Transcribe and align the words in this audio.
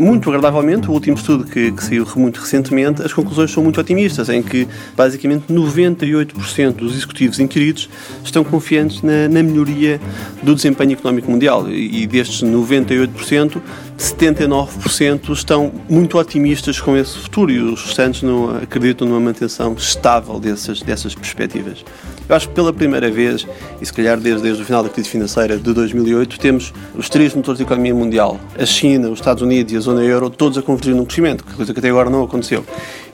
muito 0.00 0.28
agradavelmente, 0.30 0.88
o 0.88 0.92
último 0.92 1.16
estudo 1.16 1.44
que, 1.44 1.70
que 1.70 1.84
saiu 1.84 2.06
muito 2.16 2.40
recentemente, 2.40 3.02
as 3.02 3.12
conclusões 3.12 3.50
são 3.50 3.62
muito 3.62 3.80
otimistas, 3.80 4.28
em 4.28 4.42
que 4.42 4.66
basicamente 4.96 5.52
98% 5.52 6.72
dos 6.72 6.94
executivos 6.96 7.38
inquiridos 7.38 7.88
estão 8.24 8.42
confiantes 8.42 9.02
na, 9.02 9.28
na 9.28 9.42
melhoria 9.42 10.00
do 10.42 10.54
desempenho 10.54 10.92
económico 10.92 11.30
mundial 11.30 11.68
e, 11.68 12.02
e 12.02 12.06
destes 12.06 12.42
98%, 12.42 13.60
79% 13.98 15.32
estão 15.32 15.70
muito 15.88 16.16
otimistas 16.18 16.80
com 16.80 16.96
esse 16.96 17.18
futuro 17.18 17.50
e 17.50 17.58
os 17.58 17.84
restantes 17.84 18.22
não 18.22 18.56
acreditam 18.56 19.06
numa 19.06 19.20
manutenção 19.20 19.74
estável 19.74 20.40
dessas, 20.40 20.80
dessas 20.80 21.14
perspectivas. 21.14 21.84
Eu 22.26 22.36
acho 22.36 22.48
que 22.48 22.54
pela 22.54 22.72
primeira 22.72 23.10
vez, 23.10 23.46
e 23.80 23.84
se 23.84 23.92
calhar 23.92 24.16
desde, 24.16 24.42
desde 24.42 24.62
o 24.62 24.64
final 24.64 24.82
da 24.82 24.88
crise 24.88 25.08
financeira 25.08 25.58
de 25.58 25.74
2008, 25.74 26.38
temos 26.38 26.72
os 26.96 27.08
três 27.08 27.34
motores 27.34 27.58
da 27.58 27.64
economia 27.64 27.94
mundial, 27.94 28.40
a 28.58 28.64
China, 28.64 29.10
os 29.10 29.18
Estados 29.18 29.42
Unidos 29.42 29.72
e 29.72 29.76
a 29.76 29.80
zona 29.90 30.04
euro, 30.04 30.30
todos 30.30 30.56
a 30.56 30.62
convergir 30.62 30.94
num 30.94 31.04
crescimento, 31.04 31.44
coisa 31.56 31.72
que 31.72 31.78
até 31.78 31.88
agora 31.88 32.08
não 32.08 32.22
aconteceu. 32.22 32.64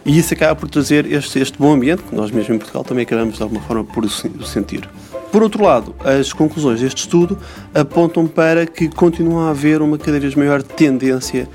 E 0.05 0.19
isso 0.19 0.33
acaba 0.35 0.55
por 0.55 0.69
trazer 0.69 1.11
este, 1.11 1.39
este 1.39 1.59
bom 1.59 1.73
ambiente, 1.73 2.03
que 2.03 2.15
nós 2.15 2.31
mesmo 2.31 2.55
em 2.55 2.59
Portugal 2.59 2.85
também 2.85 3.03
acabamos 3.03 3.37
de 3.37 3.43
alguma 3.43 3.61
forma 3.63 3.85
por 3.85 4.09
sentir. 4.09 4.89
Por 5.33 5.43
outro 5.43 5.65
lado, 5.65 5.95
as 6.05 6.33
conclusões 6.33 6.81
deste 6.81 6.99
estudo 6.99 7.39
apontam 7.75 8.27
para 8.27 8.65
que 8.65 8.89
continua 8.89 9.49
a 9.49 9.51
haver 9.51 9.83
uma 9.83 9.99
cada 9.99 10.21
vez 10.21 10.35
maior 10.35 10.63
tendência 10.63 11.49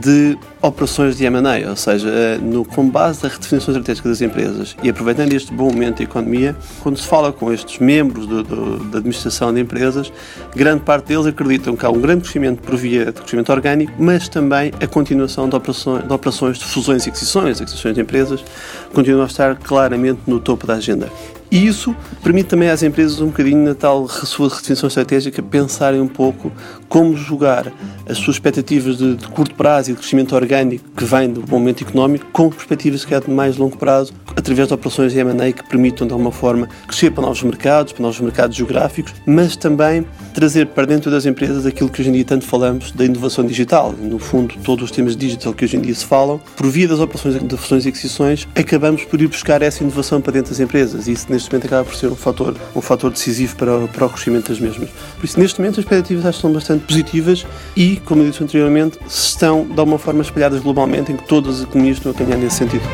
de 0.00 0.36
operações 0.60 1.16
de 1.16 1.24
M&A, 1.24 1.68
ou 1.68 1.76
seja, 1.76 2.08
eh, 2.08 2.38
no, 2.38 2.64
com 2.64 2.88
base 2.88 3.22
na 3.22 3.28
redefinição 3.28 3.72
estratégica 3.72 4.08
das 4.08 4.20
empresas 4.20 4.76
e 4.82 4.88
aproveitando 4.88 5.32
este 5.32 5.52
bom 5.52 5.70
momento 5.70 5.98
da 5.98 6.04
economia, 6.04 6.56
quando 6.82 6.98
se 6.98 7.06
fala 7.06 7.32
com 7.32 7.52
estes 7.52 7.78
membros 7.78 8.26
do, 8.26 8.42
do, 8.42 8.84
da 8.84 8.98
administração 8.98 9.52
de 9.52 9.60
empresas, 9.60 10.12
grande 10.54 10.82
parte 10.82 11.08
deles 11.08 11.26
acreditam 11.26 11.76
que 11.76 11.84
há 11.84 11.90
um 11.90 12.00
grande 12.00 12.22
crescimento 12.22 12.62
por 12.62 12.76
via 12.76 13.06
de 13.06 13.12
crescimento 13.12 13.50
orgânico, 13.52 13.92
mas 13.98 14.28
também 14.28 14.72
a 14.80 14.86
continuação 14.86 15.48
de 15.48 15.56
operações 15.56 16.06
de, 16.06 16.12
operações 16.12 16.58
de 16.58 16.64
fusões 16.64 17.06
e 17.06 17.10
aquisições, 17.10 17.60
aquisições 17.60 17.94
de 17.94 18.00
empresas, 18.00 18.44
continua 18.92 19.24
a 19.24 19.26
estar 19.26 19.56
claramente 19.56 20.20
no 20.26 20.40
topo 20.40 20.66
da 20.66 20.74
agenda. 20.74 21.08
E 21.54 21.68
isso 21.68 21.94
permite 22.20 22.48
também 22.48 22.68
às 22.68 22.82
empresas 22.82 23.20
um 23.20 23.26
bocadinho 23.26 23.64
na 23.64 23.76
tal 23.76 24.08
sua 24.08 24.48
redefinição 24.48 24.88
estratégica 24.88 25.40
pensarem 25.40 26.00
um 26.00 26.08
pouco 26.08 26.50
como 26.88 27.16
jogar 27.16 27.72
as 28.08 28.18
suas 28.18 28.34
expectativas 28.34 28.98
de, 28.98 29.14
de 29.14 29.28
curto 29.28 29.54
prazo 29.54 29.90
e 29.90 29.94
de 29.94 30.00
crescimento 30.00 30.34
orgânico 30.34 30.84
que 30.96 31.04
vem 31.04 31.30
do 31.30 31.46
momento 31.46 31.84
económico 31.84 32.26
com 32.32 32.50
perspectivas 32.50 33.04
que 33.04 33.14
é 33.14 33.20
de 33.20 33.30
mais 33.30 33.56
longo 33.56 33.76
prazo 33.76 34.12
através 34.36 34.66
de 34.66 34.74
operações 34.74 35.12
de 35.12 35.18
M&A 35.20 35.52
que 35.52 35.62
permitam 35.68 36.06
de 36.06 36.12
alguma 36.12 36.32
forma 36.32 36.68
crescer 36.88 37.10
para 37.10 37.22
novos 37.22 37.42
mercados, 37.42 37.92
para 37.92 38.02
novos 38.02 38.20
mercados 38.20 38.56
geográficos, 38.56 39.14
mas 39.24 39.56
também 39.56 40.04
trazer 40.34 40.66
para 40.66 40.84
dentro 40.86 41.10
das 41.10 41.24
empresas 41.24 41.64
aquilo 41.64 41.88
que 41.88 42.00
hoje 42.00 42.10
em 42.10 42.14
dia 42.14 42.24
tanto 42.24 42.44
falamos 42.44 42.90
da 42.90 43.04
inovação 43.04 43.46
digital. 43.46 43.92
No 43.92 44.18
fundo, 44.18 44.54
todos 44.64 44.84
os 44.84 44.90
temas 44.90 45.16
digital 45.16 45.54
que 45.54 45.64
hoje 45.64 45.76
em 45.76 45.80
dia 45.80 45.94
se 45.94 46.04
falam, 46.04 46.40
por 46.56 46.66
via 46.66 46.88
das 46.88 46.98
operações 46.98 47.40
de 47.40 47.56
fusões 47.56 47.86
e 47.86 47.88
aquisições, 47.88 48.48
acabamos 48.54 49.04
por 49.04 49.20
ir 49.20 49.28
buscar 49.28 49.62
essa 49.62 49.82
inovação 49.82 50.20
para 50.20 50.32
dentro 50.32 50.50
das 50.50 50.60
empresas. 50.60 51.06
Isso 51.06 51.26
neste 51.30 51.43
momento 51.50 51.66
acaba 51.66 51.84
por 51.84 51.94
ser 51.94 52.08
um 52.08 52.16
fator, 52.16 52.54
um 52.74 52.80
fator 52.80 53.10
decisivo 53.10 53.56
para, 53.56 53.86
para 53.88 54.06
o 54.06 54.10
crescimento 54.10 54.48
das 54.48 54.60
mesmas. 54.60 54.90
Por 55.16 55.24
isso, 55.24 55.38
neste 55.38 55.60
momento, 55.60 55.74
as 55.74 55.84
expectativas 55.84 56.26
acho 56.26 56.38
que 56.38 56.42
são 56.42 56.52
bastante 56.52 56.84
positivas 56.84 57.46
e, 57.76 57.96
como 58.04 58.22
eu 58.22 58.30
disse 58.30 58.42
anteriormente, 58.42 58.98
estão 59.06 59.64
de 59.64 59.78
alguma 59.78 59.98
forma 59.98 60.22
espalhadas 60.22 60.60
globalmente 60.60 61.12
em 61.12 61.16
que 61.16 61.26
todas 61.26 61.56
as 61.56 61.62
economias 61.62 61.98
estão 61.98 62.12
a 62.12 62.14
caminhar 62.14 62.38
nesse 62.38 62.56
sentido. 62.56 62.84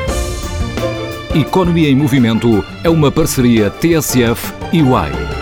Economia 1.34 1.88
em 1.88 1.94
Movimento 1.94 2.64
é 2.82 2.90
uma 2.90 3.10
parceria 3.12 3.70
TSF 3.70 4.52
e 4.72 4.78
EY. 4.78 5.40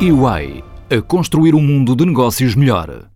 EY, 0.00 0.64
a 0.90 1.02
construir 1.02 1.54
um 1.54 1.60
mundo 1.60 1.94
de 1.94 2.06
negócios 2.06 2.54
melhor. 2.54 3.08